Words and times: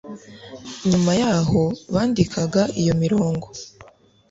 nyuma 0.89 1.11
yaho 1.21 1.61
bandikaga 1.93 2.61
iyo 2.81 2.93
mirongo 3.03 3.47